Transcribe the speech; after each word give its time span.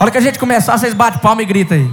A 0.00 0.04
hora 0.04 0.12
que 0.12 0.18
a 0.18 0.20
gente 0.20 0.38
começar, 0.38 0.78
vocês 0.78 0.94
batem 0.94 1.18
palma 1.18 1.42
e 1.42 1.44
gritam 1.44 1.76
aí. 1.76 1.90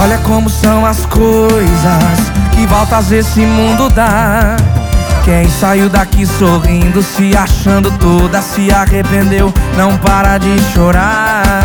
Olha 0.00 0.18
como 0.18 0.48
são 0.48 0.86
as 0.86 1.04
coisas 1.04 2.32
que 2.54 2.66
voltas 2.66 3.12
esse 3.12 3.40
mundo 3.40 3.90
dá. 3.90 4.56
Quem 5.22 5.46
saiu 5.50 5.90
daqui 5.90 6.24
sorrindo, 6.24 7.02
se 7.02 7.36
achando 7.36 7.90
toda, 7.98 8.40
se 8.40 8.72
arrependeu, 8.72 9.52
não 9.76 9.98
para 9.98 10.38
de 10.38 10.58
chorar. 10.72 11.63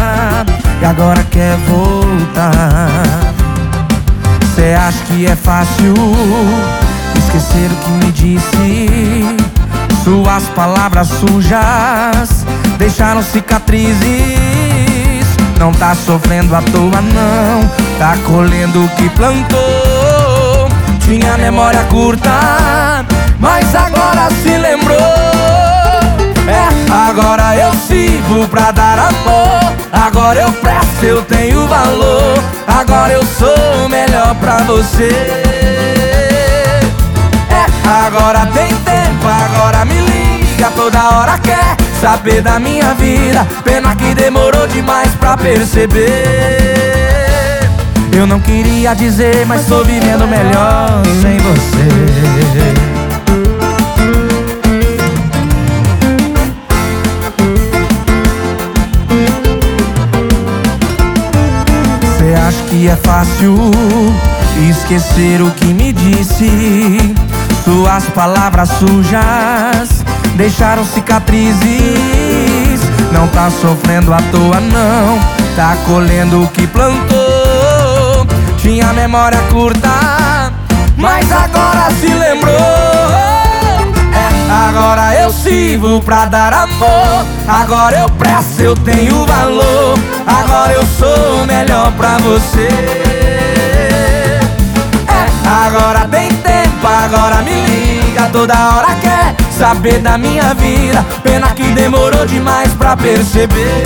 E 0.81 0.85
agora 0.85 1.23
quer 1.29 1.55
voltar. 1.67 2.89
Cê 4.55 4.73
acha 4.73 5.03
que 5.05 5.25
é 5.25 5.35
fácil 5.35 5.93
esquecer 7.17 7.69
o 7.71 7.75
que 7.75 7.91
me 7.91 8.11
disse? 8.11 9.35
Suas 10.03 10.43
palavras 10.55 11.07
sujas 11.07 12.45
deixaram 12.77 13.21
cicatrizes. 13.21 13.99
Não 15.59 15.73
tá 15.73 15.93
sofrendo 15.93 16.55
à 16.55 16.61
toa, 16.61 17.01
não, 17.01 17.69
tá 17.99 18.17
colhendo 18.25 18.85
o 18.85 18.89
que 18.89 19.09
plantou. 19.09 20.69
Tinha 21.01 21.37
memória 21.37 21.83
curta, 21.85 23.05
mas 23.39 23.75
agora 23.75 24.29
sirvo 28.29 28.47
pra 28.47 28.71
dar 28.71 28.99
amor. 28.99 29.73
Agora 29.91 30.39
eu 30.39 30.51
presto, 30.53 31.03
eu 31.03 31.21
tenho 31.23 31.67
valor. 31.67 32.43
Agora 32.67 33.11
eu 33.13 33.23
sou 33.25 33.89
melhor 33.89 34.35
pra 34.35 34.57
você. 34.59 35.09
É, 37.49 37.65
agora 38.05 38.45
tem 38.47 38.67
tempo, 38.67 39.27
agora 39.27 39.83
me 39.85 39.99
liga. 39.99 40.69
Toda 40.75 41.09
hora 41.17 41.37
quer 41.39 41.75
saber 41.99 42.41
da 42.41 42.59
minha 42.59 42.93
vida. 42.93 43.47
Pena 43.63 43.95
que 43.95 44.13
demorou 44.13 44.67
demais 44.67 45.09
pra 45.15 45.35
perceber. 45.35 46.09
Eu 48.11 48.27
não 48.27 48.39
queria 48.39 48.93
dizer, 48.93 49.45
mas 49.45 49.65
tô 49.65 49.83
vivendo 49.83 50.27
melhor 50.27 51.01
sem 51.21 51.37
você. 51.37 52.78
Que 62.69 62.87
é 62.87 62.95
fácil 62.95 63.55
esquecer 64.69 65.41
o 65.41 65.49
que 65.51 65.73
me 65.73 65.91
disse? 65.91 67.15
Suas 67.63 68.05
palavras 68.09 68.69
sujas 68.69 70.03
deixaram 70.35 70.85
cicatrizes. 70.85 71.59
Não 73.11 73.27
tá 73.29 73.49
sofrendo 73.49 74.13
à 74.13 74.21
toa, 74.31 74.59
não. 74.59 75.19
Tá 75.55 75.75
colhendo 75.85 76.43
o 76.43 76.47
que 76.47 76.67
plantou. 76.67 78.27
Tinha 78.57 78.93
memória 78.93 79.39
curta, 79.51 80.53
mas 80.95 81.31
agora 81.31 81.48
eu 85.29 85.33
sirvo 85.33 86.01
pra 86.01 86.25
dar 86.25 86.51
amor. 86.51 87.23
Agora 87.47 87.99
eu 87.99 88.09
presto, 88.09 88.61
eu 88.61 88.75
tenho 88.75 89.27
valor. 89.27 89.93
Agora 90.25 90.73
eu 90.73 90.83
sou 90.97 91.45
melhor 91.45 91.91
pra 91.91 92.17
você. 92.17 92.67
É, 95.07 95.29
agora 95.65 96.07
tem 96.07 96.29
tempo, 96.29 96.87
agora 96.87 97.43
me 97.43 97.53
liga. 97.67 98.27
Toda 98.31 98.55
hora 98.55 98.95
quer 98.95 99.35
saber 99.55 99.99
da 99.99 100.17
minha 100.17 100.55
vida. 100.55 101.05
Pena 101.21 101.49
que 101.49 101.71
demorou 101.73 102.25
demais 102.25 102.73
pra 102.73 102.97
perceber. 102.97 103.85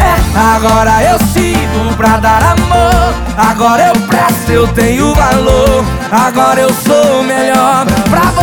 É, 0.00 0.18
agora 0.34 1.00
eu 1.04 1.18
sirvo 1.28 1.94
pra 1.96 2.16
dar 2.16 2.42
amor. 2.42 3.14
Agora 3.38 3.86
eu 3.86 4.00
presto, 4.00 4.50
eu 4.50 4.66
tenho 4.68 5.14
valor. 5.14 5.84
Agora 6.10 6.60
eu 6.60 6.74
sou 6.74 7.22
melhor 7.22 7.86
pra 8.10 8.22
você. 8.32 8.41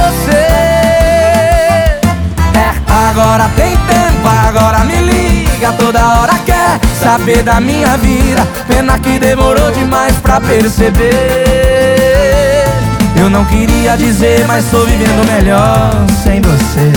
Agora 3.29 3.47
tem 3.55 3.77
tempo, 3.77 4.27
agora 4.27 4.79
me 4.79 4.95
liga. 5.01 5.71
Toda 5.73 6.19
hora 6.19 6.33
quer 6.45 6.79
saber 6.99 7.43
da 7.43 7.59
minha 7.59 7.95
vida. 7.97 8.41
Pena 8.67 8.97
que 8.97 9.19
demorou 9.19 9.71
demais 9.71 10.15
pra 10.17 10.41
perceber. 10.41 11.05
Eu 13.15 13.29
não 13.29 13.45
queria 13.45 13.95
dizer, 13.95 14.47
mas 14.47 14.65
tô 14.71 14.83
vivendo 14.83 15.23
melhor 15.31 15.91
sem 16.23 16.41
você. 16.41 16.91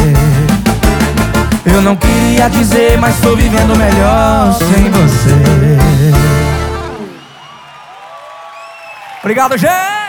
Eu 1.67 1.83
não 1.83 1.97
queria 1.97 2.49
dizer, 2.49 2.97
mas 2.99 3.15
tô 3.21 3.37
vivendo 3.37 3.77
melhor 3.77 4.55
sem 4.55 4.91
você. 4.91 5.79
Obrigado, 9.21 9.59
gente! 9.59 10.02